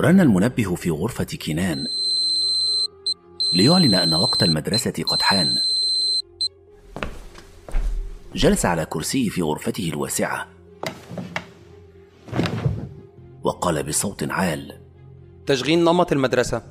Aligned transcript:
رن 0.00 0.20
المنبه 0.20 0.74
في 0.74 0.90
غرفة 0.90 1.24
كنان 1.46 1.84
ليعلن 3.52 3.94
أن 3.94 4.14
وقت 4.14 4.42
المدرسة 4.42 4.92
قد 5.06 5.22
حان. 5.22 5.54
جلس 8.34 8.66
على 8.66 8.84
كرسيه 8.84 9.28
في 9.28 9.42
غرفته 9.42 9.88
الواسعة. 9.88 10.48
وقال 13.42 13.82
بصوت 13.82 14.30
عال 14.30 14.80
تشغيل 15.46 15.78
نمط 15.78 16.12
المدرسة. 16.12 16.62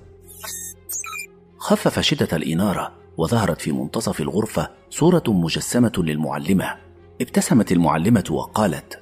خفف 1.58 2.00
شدة 2.00 2.38
الإنارة 2.38 2.94
وظهرت 3.18 3.62
في 3.62 3.72
منتصف 3.72 4.22
الغرفة 4.22 4.70
صورة 4.90 5.24
مجسمة 5.28 5.94
للمعلمة. 5.98 6.76
ابتسمت 7.22 7.72
المعلمة 7.72 8.26
وقالت 8.32 9.00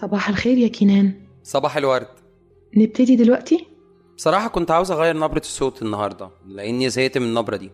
صباح 0.00 0.28
الخير 0.28 0.58
يا 0.58 0.68
كنان 0.68 1.14
صباح 1.42 1.76
الورد. 1.76 2.21
نبتدي 2.76 3.16
دلوقتي؟ 3.16 3.66
بصراحة 4.16 4.48
كنت 4.48 4.70
عاوز 4.70 4.90
أغير 4.90 5.16
نبرة 5.16 5.38
الصوت 5.38 5.82
النهاردة 5.82 6.30
لأني 6.46 6.90
زهقت 6.90 7.18
من 7.18 7.26
النبرة 7.26 7.56
دي. 7.56 7.70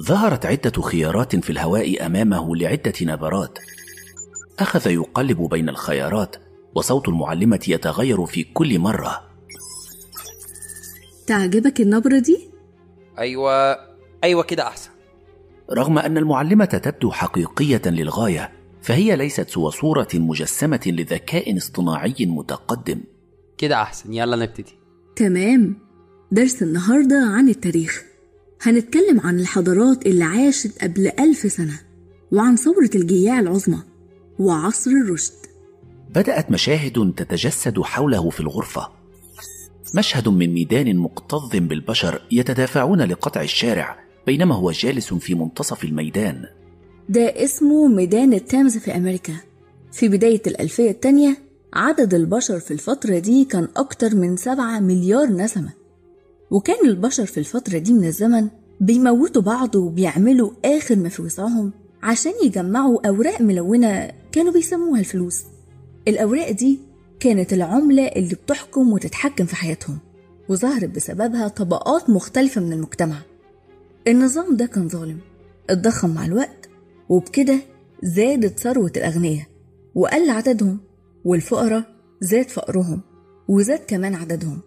ظهرت 0.00 0.46
عدة 0.46 0.82
خيارات 0.82 1.36
في 1.36 1.50
الهواء 1.50 2.06
أمامه 2.06 2.56
لعدة 2.56 2.92
نبرات. 3.02 3.58
أخذ 4.58 4.90
يقلب 4.90 5.42
بين 5.42 5.68
الخيارات 5.68 6.36
وصوت 6.74 7.08
المعلمة 7.08 7.60
يتغير 7.68 8.26
في 8.26 8.44
كل 8.44 8.78
مرة. 8.78 9.20
تعجبك 11.26 11.80
النبرة 11.80 12.18
دي؟ 12.18 12.50
أيوة 13.18 13.76
أيوة 14.24 14.42
كده 14.42 14.66
أحسن. 14.66 14.90
رغم 15.72 15.98
أن 15.98 16.18
المعلمة 16.18 16.64
تبدو 16.64 17.10
حقيقية 17.10 17.82
للغاية 17.86 18.52
فهي 18.82 19.16
ليست 19.16 19.50
سوى 19.50 19.70
صورة 19.70 20.08
مجسمة 20.14 20.80
لذكاء 20.86 21.56
اصطناعي 21.56 22.14
متقدم. 22.20 23.00
كده 23.58 23.82
أحسن. 23.82 24.12
يلا 24.12 24.36
نبتدي. 24.36 24.72
تمام. 25.16 25.76
درس 26.32 26.62
النهاردة 26.62 27.16
عن 27.16 27.48
التاريخ. 27.48 28.02
هنتكلم 28.62 29.20
عن 29.20 29.40
الحضارات 29.40 30.06
اللي 30.06 30.24
عاشت 30.24 30.82
قبل 30.82 31.10
ألف 31.18 31.52
سنة 31.52 31.80
وعن 32.32 32.56
ثورة 32.56 32.90
الجياع 32.94 33.40
العظمى 33.40 33.78
وعصر 34.38 34.90
الرشد. 34.90 35.32
بدأت 36.14 36.50
مشاهد 36.50 37.14
تتجسد 37.16 37.80
حوله 37.80 38.30
في 38.30 38.40
الغرفة. 38.40 38.88
مشهد 39.94 40.28
من 40.28 40.54
ميدان 40.54 40.96
مكتظ 40.96 41.50
بالبشر 41.52 42.22
يتدافعون 42.32 43.02
لقطع 43.02 43.42
الشارع 43.42 44.04
بينما 44.26 44.54
هو 44.54 44.70
جالس 44.70 45.14
في 45.14 45.34
منتصف 45.34 45.84
الميدان. 45.84 46.44
ده 47.08 47.44
اسمه 47.44 47.86
ميدان 47.88 48.32
التامز 48.32 48.78
في 48.78 48.96
أمريكا. 48.96 49.34
في 49.92 50.08
بداية 50.08 50.42
الألفية 50.46 50.90
التانية 50.90 51.38
عدد 51.74 52.14
البشر 52.14 52.60
في 52.60 52.70
الفترة 52.70 53.18
دي 53.18 53.44
كان 53.44 53.68
أكتر 53.76 54.14
من 54.16 54.36
سبعة 54.36 54.80
مليار 54.80 55.26
نسمة. 55.26 55.72
وكان 56.50 56.86
البشر 56.88 57.26
في 57.26 57.38
الفترة 57.38 57.78
دي 57.78 57.92
من 57.92 58.04
الزمن 58.04 58.48
بيموتوا 58.80 59.42
بعض 59.42 59.74
وبيعملوا 59.76 60.50
آخر 60.64 60.96
ما 60.96 61.08
في 61.08 61.22
وسعهم 61.22 61.72
عشان 62.02 62.32
يجمعوا 62.44 63.08
أوراق 63.08 63.40
ملونة 63.40 64.10
كانوا 64.32 64.52
بيسموها 64.52 65.00
الفلوس. 65.00 65.42
الأوراق 66.08 66.50
دي 66.50 66.78
كانت 67.20 67.52
العملة 67.52 68.06
اللي 68.06 68.34
بتحكم 68.34 68.92
وتتحكم 68.92 69.44
في 69.46 69.56
حياتهم 69.56 69.98
وظهرت 70.48 70.90
بسببها 70.90 71.48
طبقات 71.48 72.10
مختلفة 72.10 72.60
من 72.60 72.72
المجتمع. 72.72 73.16
النظام 74.08 74.56
ده 74.56 74.66
كان 74.66 74.88
ظالم 74.88 75.18
اتضخم 75.70 76.10
مع 76.14 76.24
الوقت 76.26 76.68
وبكده 77.08 77.58
زادت 78.02 78.58
ثروة 78.60 78.92
الأغنياء 78.96 79.46
وقل 79.94 80.30
عددهم 80.30 80.78
والفقراء 81.24 81.84
زاد 82.20 82.48
فقرهم 82.48 83.00
وزاد 83.48 83.78
كمان 83.78 84.14
عددهم. 84.14 84.60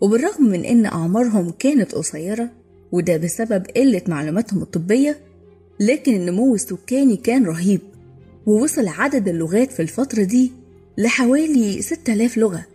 وبالرغم 0.00 0.44
من 0.44 0.64
إن 0.64 0.86
أعمارهم 0.86 1.50
كانت 1.50 1.94
قصيرة 1.94 2.50
وده 2.92 3.16
بسبب 3.16 3.66
قلة 3.76 4.02
معلوماتهم 4.08 4.62
الطبية 4.62 5.18
لكن 5.80 6.14
النمو 6.14 6.54
السكاني 6.54 7.16
كان 7.16 7.46
رهيب 7.46 7.80
ووصل 8.46 8.88
عدد 8.88 9.28
اللغات 9.28 9.72
في 9.72 9.82
الفترة 9.82 10.22
دي 10.22 10.52
لحوالي 10.98 11.82
6000 11.82 12.36
لغة. 12.38 12.66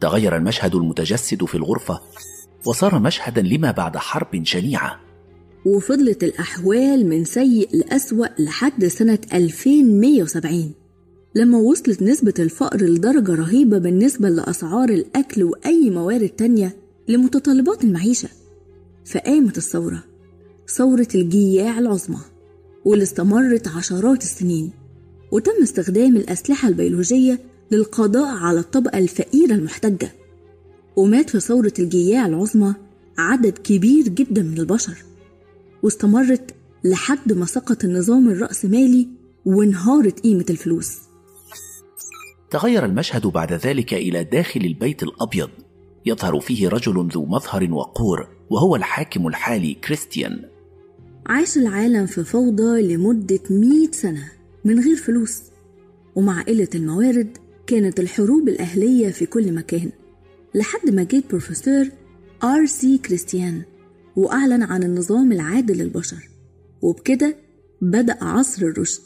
تغير 0.00 0.36
المشهد 0.36 0.74
المتجسد 0.74 1.44
في 1.44 1.54
الغرفة 1.54 2.00
وصار 2.66 2.98
مشهدا 2.98 3.42
لما 3.42 3.70
بعد 3.70 3.96
حرب 3.96 4.44
شنيعة. 4.44 5.00
وفضلت 5.66 6.24
الأحوال 6.24 7.06
من 7.08 7.24
سيء 7.24 7.68
لأسوأ 7.72 8.26
لحد 8.38 8.86
سنة 8.86 9.18
2170 9.34 10.74
لما 11.36 11.58
وصلت 11.58 12.02
نسبة 12.02 12.34
الفقر 12.38 12.82
لدرجة 12.82 13.34
رهيبة 13.34 13.78
بالنسبة 13.78 14.28
لأسعار 14.28 14.88
الأكل 14.88 15.42
وأي 15.42 15.90
موارد 15.90 16.28
تانية 16.28 16.76
لمتطلبات 17.08 17.84
المعيشة 17.84 18.28
فقامت 19.04 19.58
الثورة 19.58 20.04
ثورة 20.68 21.08
الجياع 21.14 21.78
العظمى 21.78 22.20
واللي 22.84 23.02
استمرت 23.02 23.68
عشرات 23.68 24.22
السنين 24.22 24.70
وتم 25.32 25.62
استخدام 25.62 26.16
الأسلحة 26.16 26.68
البيولوجية 26.68 27.40
للقضاء 27.70 28.36
على 28.36 28.60
الطبقة 28.60 28.98
الفقيرة 28.98 29.54
المحتجة 29.54 30.12
ومات 30.96 31.30
في 31.30 31.40
ثورة 31.40 31.72
الجياع 31.78 32.26
العظمى 32.26 32.74
عدد 33.18 33.58
كبير 33.58 34.08
جدا 34.08 34.42
من 34.42 34.58
البشر 34.58 35.04
واستمرت 35.82 36.54
لحد 36.84 37.32
ما 37.32 37.46
سقط 37.46 37.84
النظام 37.84 38.28
الرأسمالي 38.28 39.08
وانهارت 39.46 40.20
قيمة 40.20 40.44
الفلوس. 40.50 40.98
تغير 42.54 42.84
المشهد 42.84 43.26
بعد 43.26 43.52
ذلك 43.52 43.94
إلى 43.94 44.24
داخل 44.24 44.60
البيت 44.60 45.02
الأبيض. 45.02 45.50
يظهر 46.06 46.40
فيه 46.40 46.68
رجل 46.68 47.08
ذو 47.08 47.26
مظهر 47.26 47.72
وقور 47.72 48.28
وهو 48.50 48.76
الحاكم 48.76 49.26
الحالي 49.26 49.74
كريستيان. 49.74 50.44
عاش 51.26 51.58
العالم 51.58 52.06
في 52.06 52.24
فوضى 52.24 52.94
لمدة 52.94 53.40
100 53.50 53.90
سنة 53.90 54.32
من 54.64 54.80
غير 54.80 54.96
فلوس. 54.96 55.42
ومع 56.14 56.42
قلة 56.42 56.68
الموارد 56.74 57.38
كانت 57.66 58.00
الحروب 58.00 58.48
الأهلية 58.48 59.10
في 59.10 59.26
كل 59.26 59.52
مكان. 59.52 59.90
لحد 60.54 60.90
ما 60.90 61.02
جه 61.02 61.22
بروفيسور 61.30 61.86
R.C. 62.44 62.66
Christian 62.66 63.62
وأعلن 64.16 64.62
عن 64.62 64.82
النظام 64.82 65.32
العادل 65.32 65.78
للبشر. 65.78 66.28
وبكده 66.82 67.36
بدأ 67.80 68.24
عصر 68.24 68.66
الرشد. 68.66 69.02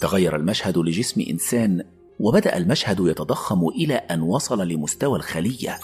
تغير 0.00 0.36
المشهد 0.36 0.78
لجسم 0.78 1.20
إنسان 1.30 1.82
وبدأ 2.20 2.56
المشهد 2.56 3.00
يتضخم 3.00 3.68
إلى 3.68 3.94
أن 3.94 4.20
وصل 4.22 4.68
لمستوى 4.68 5.16
الخلية. 5.16 5.78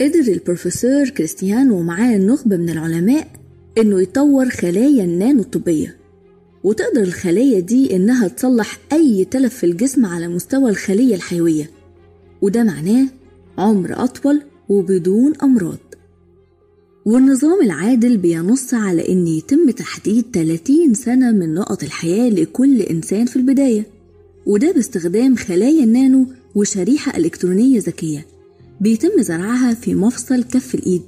قدر 0.00 0.32
البروفيسور 0.32 1.08
كريستيان 1.08 1.70
ومعاه 1.70 2.16
نخبة 2.16 2.56
من 2.56 2.70
العلماء 2.70 3.28
إنه 3.78 4.00
يطور 4.00 4.50
خلايا 4.50 5.04
النانو 5.04 5.40
الطبية 5.40 5.96
وتقدر 6.64 7.02
الخلايا 7.02 7.60
دي 7.60 7.96
إنها 7.96 8.28
تصلح 8.28 8.78
أي 8.92 9.24
تلف 9.24 9.54
في 9.54 9.66
الجسم 9.66 10.06
على 10.06 10.28
مستوى 10.28 10.70
الخلية 10.70 11.14
الحيوية. 11.14 11.70
وده 12.42 12.62
معناه 12.64 13.06
عمر 13.58 14.04
أطول 14.04 14.42
وبدون 14.68 15.32
أمراض. 15.42 15.91
والنظام 17.04 17.62
العادل 17.62 18.16
بينص 18.16 18.74
على 18.74 19.08
إن 19.08 19.26
يتم 19.26 19.70
تحديد 19.70 20.24
30 20.32 20.94
سنة 20.94 21.32
من 21.32 21.54
نقط 21.54 21.82
الحياة 21.82 22.28
لكل 22.30 22.80
إنسان 22.80 23.26
في 23.26 23.36
البداية. 23.36 23.86
وده 24.46 24.72
باستخدام 24.72 25.36
خلايا 25.36 25.84
النانو 25.84 26.26
وشريحة 26.54 27.16
إلكترونية 27.16 27.78
ذكية 27.80 28.26
بيتم 28.80 29.22
زرعها 29.22 29.74
في 29.74 29.94
مفصل 29.94 30.42
كف 30.42 30.74
الإيد 30.74 31.02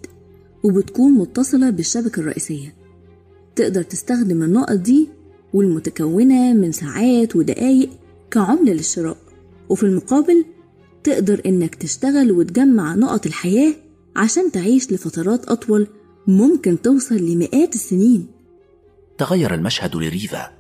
وبتكون 0.65 1.13
متصلة 1.13 1.71
بالشبكة 1.71 2.21
الرئيسية. 2.21 2.75
تقدر 3.57 3.83
تستخدم 3.83 4.43
النقط 4.43 4.77
دي 4.77 5.09
والمتكونة 5.55 6.53
من 6.53 6.73
ساعات 6.73 7.37
ودقايق 7.37 7.91
كعملة 8.31 8.73
للشراء. 8.73 9.17
وفي 9.69 9.83
المقابل 9.83 10.45
تقدر 11.05 11.43
إنك 11.47 11.75
تشتغل 11.75 12.33
وتجمع 12.33 12.95
نقط 12.95 13.27
الحياة 13.27 13.75
عشان 14.17 14.53
تعيش 14.53 14.93
لفترات 14.93 15.45
أطول 15.49 15.89
ممكن 16.27 16.83
توصل 16.83 17.17
لمئات 17.17 17.75
السنين. 17.75 18.27
تغير 19.19 19.55
المشهد 19.55 19.97
لريفا 19.97 20.51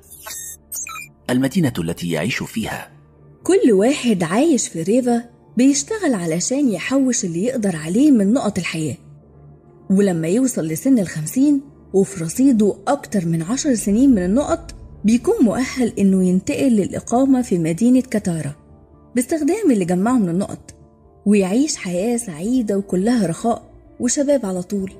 المدينة 1.30 1.72
التي 1.78 2.10
يعيش 2.10 2.42
فيها. 2.42 2.90
كل 3.42 3.72
واحد 3.72 4.22
عايش 4.22 4.68
في 4.68 4.82
ريفا 4.82 5.24
بيشتغل 5.56 6.14
علشان 6.14 6.68
يحوش 6.68 7.24
اللي 7.24 7.44
يقدر 7.44 7.76
عليه 7.76 8.10
من 8.10 8.32
نقط 8.32 8.58
الحياة. 8.58 8.96
ولما 9.90 10.28
يوصل 10.28 10.66
لسن 10.66 10.98
الخمسين 10.98 11.60
وفي 11.92 12.24
رصيده 12.24 12.76
أكتر 12.88 13.26
من 13.26 13.42
عشر 13.42 13.74
سنين 13.74 14.10
من 14.10 14.24
النقط 14.24 14.74
بيكون 15.04 15.34
مؤهل 15.40 15.92
إنه 15.98 16.24
ينتقل 16.24 16.72
للإقامة 16.72 17.42
في 17.42 17.58
مدينة 17.58 18.00
كتارا 18.00 18.54
باستخدام 19.14 19.70
اللي 19.70 19.84
جمعه 19.84 20.18
من 20.18 20.28
النقط 20.28 20.63
ويعيش 21.26 21.76
حياة 21.76 22.16
سعيدة 22.16 22.78
وكلها 22.78 23.26
رخاء 23.26 23.62
وشباب 24.00 24.46
على 24.46 24.62
طول. 24.62 24.92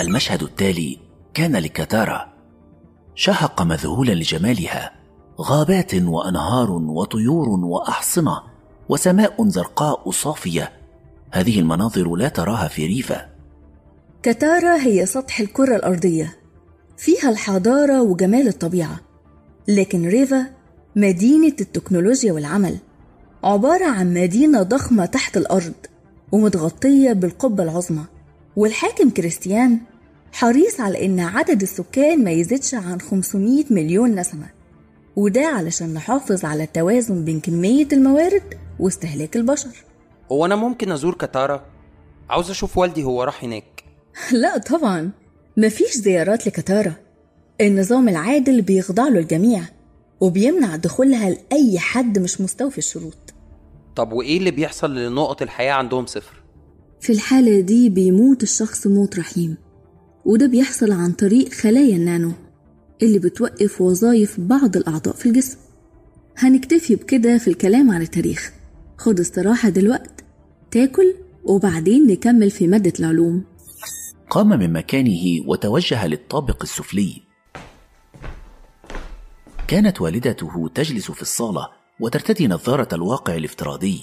المشهد 0.00 0.42
التالي 0.42 0.98
كان 1.34 1.56
لكتارا 1.56 2.32
شهق 3.14 3.62
مذهولا 3.62 4.12
لجمالها 4.12 4.92
غابات 5.40 5.94
وأنهار 5.94 6.70
وطيور 6.70 7.48
وأحصنة 7.48 8.42
وسماء 8.88 9.48
زرقاء 9.48 10.10
صافية. 10.10 10.72
هذه 11.30 11.60
المناظر 11.60 12.14
لا 12.14 12.28
تراها 12.28 12.68
في 12.68 12.86
ريفا. 12.86 13.28
كتارا 14.22 14.76
هي 14.76 15.06
سطح 15.06 15.40
الكرة 15.40 15.76
الأرضية 15.76 16.36
فيها 16.96 17.30
الحضارة 17.30 18.02
وجمال 18.02 18.48
الطبيعة 18.48 19.00
لكن 19.68 20.08
ريفا 20.08 20.46
مدينة 20.96 21.56
التكنولوجيا 21.60 22.32
والعمل. 22.32 22.78
عبارة 23.44 23.84
عن 23.84 24.14
مدينة 24.14 24.62
ضخمة 24.62 25.06
تحت 25.06 25.36
الأرض 25.36 25.72
ومتغطية 26.32 27.12
بالقبة 27.12 27.62
العظمى. 27.62 28.04
والحاكم 28.56 29.10
كريستيان 29.10 29.78
حريص 30.32 30.80
على 30.80 31.06
إن 31.06 31.20
عدد 31.20 31.62
السكان 31.62 32.24
ما 32.24 32.30
يزيدش 32.30 32.74
عن 32.74 33.00
500 33.00 33.64
مليون 33.70 34.14
نسمة. 34.14 34.46
وده 35.16 35.46
علشان 35.46 35.94
نحافظ 35.94 36.44
على 36.44 36.62
التوازن 36.62 37.24
بين 37.24 37.40
كمية 37.40 37.88
الموارد 37.92 38.42
واستهلاك 38.78 39.36
البشر. 39.36 39.84
هو 40.32 40.46
أنا 40.46 40.56
ممكن 40.56 40.92
أزور 40.92 41.14
كتارا؟ 41.14 41.64
عاوز 42.30 42.50
أشوف 42.50 42.78
والدي 42.78 43.04
هو 43.04 43.22
راح 43.22 43.44
هناك. 43.44 43.84
لا 44.42 44.58
طبعا. 44.58 45.10
مفيش 45.56 45.96
زيارات 45.96 46.46
لكتارا. 46.46 46.92
النظام 47.60 48.08
العادل 48.08 48.62
بيخضع 48.62 49.08
له 49.08 49.18
الجميع. 49.18 49.62
وبيمنع 50.22 50.76
دخولها 50.76 51.30
لأي 51.30 51.78
حد 51.78 52.18
مش 52.18 52.40
مستوفي 52.40 52.78
الشروط. 52.78 53.34
طب 53.96 54.12
وإيه 54.12 54.38
اللي 54.38 54.50
بيحصل 54.50 54.94
لنقط 54.94 55.42
الحياة 55.42 55.72
عندهم 55.72 56.06
صفر؟ 56.06 56.42
في 57.00 57.12
الحالة 57.12 57.60
دي 57.60 57.90
بيموت 57.90 58.42
الشخص 58.42 58.86
موت 58.86 59.18
رحيم 59.18 59.56
وده 60.24 60.46
بيحصل 60.46 60.92
عن 60.92 61.12
طريق 61.12 61.48
خلايا 61.52 61.96
النانو 61.96 62.32
اللي 63.02 63.18
بتوقف 63.18 63.80
وظائف 63.80 64.40
بعض 64.40 64.76
الأعضاء 64.76 65.14
في 65.14 65.26
الجسم. 65.26 65.58
هنكتفي 66.36 66.94
بكده 66.94 67.38
في 67.38 67.48
الكلام 67.48 67.90
عن 67.90 68.02
التاريخ. 68.02 68.52
خد 68.98 69.20
استراحة 69.20 69.68
دلوقت 69.68 70.24
تاكل 70.70 71.14
وبعدين 71.44 72.06
نكمل 72.06 72.50
في 72.50 72.66
مادة 72.66 72.92
العلوم. 73.00 73.44
قام 74.30 74.48
من 74.48 74.72
مكانه 74.72 75.48
وتوجه 75.48 76.06
للطابق 76.06 76.62
السفلي. 76.62 77.31
كانت 79.72 80.00
والدته 80.00 80.68
تجلس 80.74 81.10
في 81.10 81.22
الصالة 81.22 81.68
وترتدي 82.00 82.48
نظارة 82.48 82.88
الواقع 82.94 83.34
الافتراضي. 83.34 84.02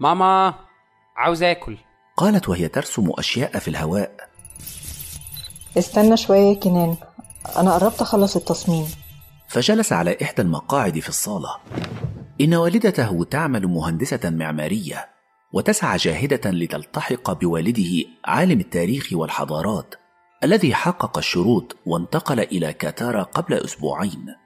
ماما 0.00 0.54
عاوز 1.16 1.42
آكل. 1.42 1.78
قالت 2.16 2.48
وهي 2.48 2.68
ترسم 2.68 3.10
أشياء 3.18 3.58
في 3.58 3.68
الهواء. 3.68 4.16
استنى 5.78 6.16
شوية 6.16 6.40
يا 6.40 6.54
كنان. 6.54 6.96
أنا 7.56 7.74
قربت 7.74 8.00
أخلص 8.00 8.36
التصميم. 8.36 8.86
فجلس 9.48 9.92
على 9.92 10.16
إحدى 10.22 10.42
المقاعد 10.42 10.98
في 10.98 11.08
الصالة. 11.08 11.56
إن 12.40 12.54
والدته 12.54 13.24
تعمل 13.24 13.66
مهندسة 13.66 14.30
معمارية 14.30 15.08
وتسعى 15.52 15.96
جاهدة 15.96 16.50
لتلتحق 16.50 17.32
بوالده 17.32 18.08
عالم 18.24 18.60
التاريخ 18.60 19.08
والحضارات 19.12 19.94
الذي 20.44 20.74
حقق 20.74 21.18
الشروط 21.18 21.76
وانتقل 21.86 22.40
إلى 22.40 22.72
كاتارا 22.72 23.22
قبل 23.22 23.54
أسبوعين. 23.54 24.41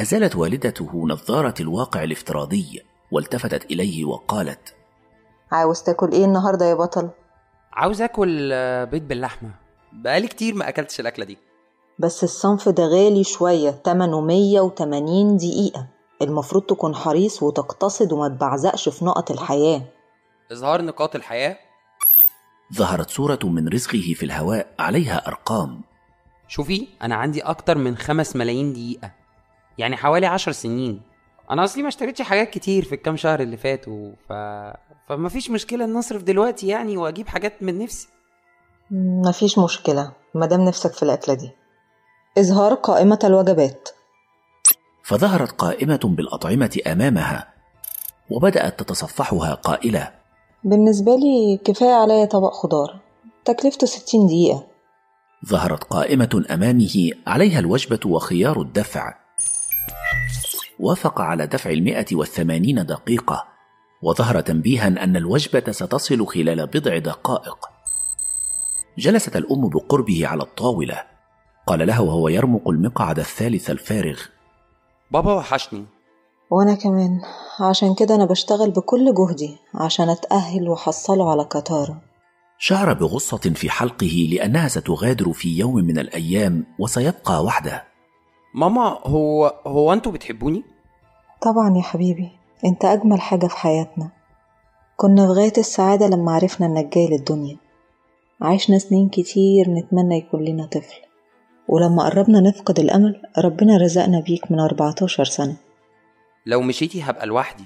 أزالت 0.00 0.36
والدته 0.36 1.06
نظارة 1.06 1.54
الواقع 1.60 2.02
الافتراضي 2.04 2.82
والتفتت 3.12 3.64
إليه 3.64 4.04
وقالت 4.04 4.74
عاوز 5.52 5.82
تاكل 5.82 6.12
إيه 6.12 6.24
النهاردة 6.24 6.66
يا 6.66 6.74
بطل؟ 6.74 7.10
عاوز 7.72 8.02
آكل 8.02 8.50
آه، 8.52 8.84
بيض 8.84 9.02
باللحمة. 9.08 9.50
بقالي 9.92 10.28
كتير 10.28 10.54
ما 10.54 10.68
أكلتش 10.68 11.00
الأكلة 11.00 11.24
دي. 11.24 11.38
بس 11.98 12.24
الصنف 12.24 12.68
ده 12.68 12.84
غالي 12.84 13.24
شوية 13.24 13.70
تمنه 13.70 14.20
180 14.20 15.36
دقيقة. 15.36 15.86
المفروض 16.22 16.62
تكون 16.62 16.94
حريص 16.94 17.42
وتقتصد 17.42 18.12
وما 18.12 18.28
تبعزقش 18.28 18.88
في 18.88 19.04
نقط 19.04 19.30
الحياة. 19.30 19.82
إظهار 20.52 20.82
نقاط 20.82 21.16
الحياة. 21.16 21.58
ظهرت 22.74 23.10
صورة 23.10 23.38
من 23.44 23.68
رزقه 23.68 24.14
في 24.16 24.22
الهواء 24.22 24.74
عليها 24.78 25.26
أرقام. 25.28 25.82
شوفي 26.48 26.88
أنا 27.02 27.14
عندي 27.14 27.40
أكتر 27.40 27.78
من 27.78 27.96
خمس 27.96 28.36
ملايين 28.36 28.72
دقيقة. 28.72 29.23
يعني 29.78 29.96
حوالي 29.96 30.26
عشر 30.26 30.52
سنين. 30.52 31.02
أنا 31.50 31.64
أصلي 31.64 31.82
ما 31.82 31.88
اشتريتش 31.88 32.22
حاجات 32.22 32.50
كتير 32.50 32.84
في 32.84 32.94
الكام 32.94 33.16
شهر 33.16 33.40
اللي 33.40 33.56
فاتوا 33.56 34.12
ف... 34.28 34.32
فما 35.08 35.28
فيش 35.28 35.50
مشكلة 35.50 35.84
إن 35.84 35.96
أصرف 35.96 36.22
دلوقتي 36.22 36.68
يعني 36.68 36.96
وأجيب 36.96 37.28
حاجات 37.28 37.62
من 37.62 37.78
نفسي. 37.78 38.08
مفيش 38.90 39.58
مشكلة 39.58 40.12
مادام 40.34 40.60
نفسك 40.60 40.92
في 40.92 41.02
الأكلة 41.02 41.34
دي. 41.34 41.50
إظهار 42.38 42.74
قائمة 42.74 43.18
الوجبات. 43.24 43.88
فظهرت 45.02 45.52
قائمة 45.52 46.00
بالأطعمة 46.04 46.78
أمامها 46.86 47.54
وبدأت 48.30 48.80
تتصفحها 48.80 49.54
قائلة. 49.54 50.12
بالنسبة 50.64 51.16
لي 51.16 51.60
كفاية 51.64 51.94
عليا 51.94 52.24
طبق 52.24 52.52
خضار 52.52 53.00
تكلفته 53.44 53.86
60 53.86 54.26
دقيقة. 54.26 54.66
ظهرت 55.46 55.84
قائمة 55.84 56.44
أمامه 56.50 57.10
عليها 57.26 57.58
الوجبة 57.58 58.00
وخيار 58.06 58.60
الدفع. 58.60 59.23
وافق 60.80 61.20
على 61.20 61.46
دفع 61.46 61.70
المئة 61.70 62.06
والثمانين 62.12 62.86
دقيقة 62.86 63.44
وظهر 64.02 64.40
تنبيها 64.40 64.86
أن 64.86 65.16
الوجبة 65.16 65.72
ستصل 65.72 66.26
خلال 66.26 66.66
بضع 66.66 66.98
دقائق. 66.98 67.58
جلست 68.98 69.36
الأم 69.36 69.68
بقربه 69.68 70.26
على 70.26 70.42
الطاولة. 70.42 71.02
قال 71.66 71.86
له 71.86 72.02
وهو 72.02 72.28
يرمق 72.28 72.68
المقعد 72.68 73.18
الثالث 73.18 73.70
الفارغ. 73.70 74.20
بابا 75.10 75.32
وحشني. 75.34 75.84
وأنا 76.50 76.74
كمان. 76.74 77.20
عشان 77.60 77.94
كده 77.94 78.14
أنا 78.14 78.24
بشتغل 78.24 78.70
بكل 78.70 79.14
جهدي 79.14 79.56
عشان 79.74 80.08
أتأهل 80.08 80.68
وأحصله 80.68 81.30
على 81.30 81.44
كتارة 81.44 82.02
شعر 82.58 82.92
بغصة 82.92 83.36
في 83.36 83.70
حلقه 83.70 84.28
لأنها 84.32 84.68
ستغادر 84.68 85.32
في 85.32 85.58
يوم 85.58 85.74
من 85.74 85.98
الأيام 85.98 86.66
وسيبقى 86.78 87.44
وحده. 87.44 87.84
ماما 88.54 88.98
هو 89.04 89.54
هو 89.66 89.92
أنتوا 89.92 90.12
بتحبوني؟ 90.12 90.62
طبعا 91.42 91.76
يا 91.76 91.82
حبيبي 91.82 92.28
انت 92.64 92.84
أجمل 92.84 93.20
حاجة 93.20 93.46
في 93.46 93.56
حياتنا. 93.56 94.10
كنا 94.96 95.26
في 95.26 95.32
غاية 95.32 95.52
السعادة 95.58 96.06
لما 96.06 96.32
عرفنا 96.32 96.66
إنك 96.66 96.94
جاي 96.94 97.08
للدنيا. 97.08 97.56
عشنا 98.40 98.78
سنين 98.78 99.08
كتير 99.08 99.70
نتمنى 99.70 100.18
يكون 100.18 100.44
لنا 100.44 100.66
طفل. 100.66 101.00
ولما 101.68 102.04
قربنا 102.04 102.40
نفقد 102.40 102.78
الأمل 102.80 103.22
ربنا 103.38 103.76
رزقنا 103.76 104.20
بيك 104.20 104.52
من 104.52 104.60
14 104.60 105.24
سنة. 105.24 105.56
لو 106.46 106.60
مشيتي 106.60 107.02
هبقى 107.02 107.26
لوحدي. 107.26 107.64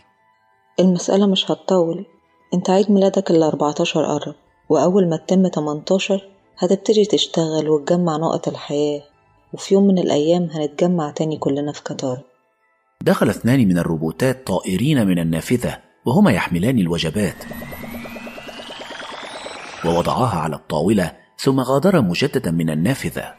المسألة 0.80 1.26
مش 1.26 1.50
هتطول. 1.50 2.06
انت 2.54 2.70
عيد 2.70 2.90
ميلادك 2.90 3.30
ال 3.30 3.42
14 3.42 4.04
قرب 4.04 4.34
وأول 4.68 5.08
ما 5.08 5.16
تتم 5.16 5.48
18 5.48 6.28
هتبتدي 6.58 7.04
تشتغل 7.04 7.68
وتجمع 7.68 8.16
نقط 8.16 8.48
الحياة. 8.48 9.02
وفي 9.52 9.74
يوم 9.74 9.86
من 9.86 9.98
الأيام 9.98 10.42
هنتجمع 10.42 11.10
تاني 11.10 11.36
كلنا 11.38 11.72
في 11.72 11.80
قطار. 11.80 12.22
دخل 13.02 13.28
اثنان 13.28 13.68
من 13.68 13.78
الروبوتات 13.78 14.46
طائرين 14.46 15.06
من 15.06 15.18
النافذة 15.18 15.78
وهما 16.06 16.32
يحملان 16.32 16.78
الوجبات. 16.78 17.44
ووضعاها 19.84 20.38
على 20.38 20.56
الطاولة 20.56 21.16
ثم 21.38 21.60
غادرا 21.60 22.00
مجددا 22.00 22.50
من 22.50 22.70
النافذة. 22.70 23.34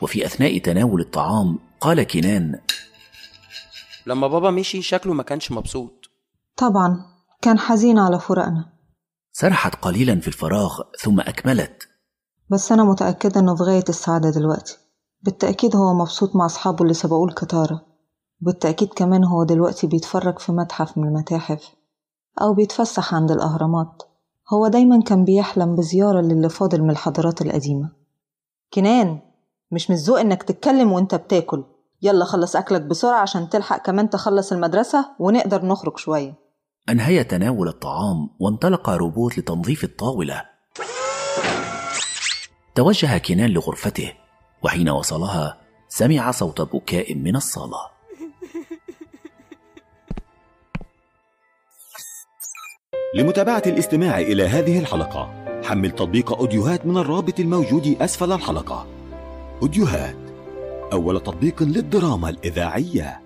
وفي 0.00 0.26
أثناء 0.26 0.58
تناول 0.58 1.00
الطعام 1.00 1.58
قال 1.80 2.02
كنان 2.02 2.60
لما 4.06 4.26
بابا 4.26 4.50
مشي 4.50 4.82
شكله 4.82 5.12
ما 5.12 5.22
كانش 5.22 5.52
مبسوط. 5.52 6.10
طبعا 6.56 7.04
كان 7.42 7.58
حزين 7.58 7.98
على 7.98 8.20
فراقنا 8.20 8.72
سرحت 9.32 9.74
قليلا 9.74 10.20
في 10.20 10.28
الفراغ 10.28 10.80
ثم 10.98 11.20
أكملت. 11.20 11.88
بس 12.50 12.72
أنا 12.72 12.84
متأكدة 12.84 13.40
إنه 13.40 13.56
في 13.56 13.62
غاية 13.62 13.84
السعادة 13.88 14.30
دلوقتي. 14.30 14.78
بالتأكيد 15.22 15.76
هو 15.76 15.94
مبسوط 15.94 16.36
مع 16.36 16.46
أصحابه 16.46 16.82
اللي 16.82 16.94
سبقوه 16.94 17.28
الكتارة. 17.28 17.82
بالتأكيد 18.40 18.88
كمان 18.88 19.24
هو 19.24 19.44
دلوقتي 19.44 19.86
بيتفرج 19.86 20.38
في 20.38 20.52
متحف 20.52 20.98
من 20.98 21.08
المتاحف 21.08 21.74
أو 22.42 22.54
بيتفسح 22.54 23.14
عند 23.14 23.30
الأهرامات. 23.30 24.02
هو 24.52 24.68
دايما 24.68 25.02
كان 25.02 25.24
بيحلم 25.24 25.76
بزيارة 25.76 26.20
للي 26.20 26.48
فاضل 26.48 26.82
من 26.82 26.90
الحضارات 26.90 27.42
القديمة. 27.42 27.90
كنان 28.74 29.20
مش 29.70 29.90
من 29.90 29.96
الذوق 29.96 30.20
إنك 30.20 30.42
تتكلم 30.42 30.92
وإنت 30.92 31.14
بتاكل. 31.14 31.64
يلا 32.02 32.24
خلص 32.24 32.56
أكلك 32.56 32.82
بسرعة 32.82 33.20
عشان 33.20 33.48
تلحق 33.48 33.86
كمان 33.86 34.10
تخلص 34.10 34.52
المدرسة 34.52 35.06
ونقدر 35.18 35.64
نخرج 35.64 35.98
شوية. 35.98 36.34
أنهي 36.88 37.24
تناول 37.24 37.68
الطعام 37.68 38.28
وانطلق 38.40 38.90
روبوت 38.90 39.38
لتنظيف 39.38 39.84
الطاولة. 39.84 40.55
توجه 42.76 43.18
كنان 43.18 43.50
لغرفته 43.50 44.12
وحين 44.62 44.88
وصلها 44.88 45.60
سمع 45.88 46.30
صوت 46.30 46.60
بكاء 46.60 47.14
من 47.14 47.36
الصالة. 47.36 47.78
لمتابعة 53.14 53.62
الاستماع 53.66 54.20
إلى 54.20 54.42
هذه 54.42 54.78
الحلقة 54.78 55.44
حمل 55.64 55.90
تطبيق 55.90 56.32
أوديوهات 56.32 56.86
من 56.86 56.96
الرابط 56.98 57.40
الموجود 57.40 57.96
أسفل 58.00 58.32
الحلقة. 58.32 58.86
أوديوهات 59.62 60.16
أول 60.92 61.20
تطبيق 61.20 61.62
للدراما 61.62 62.28
الإذاعية. 62.28 63.25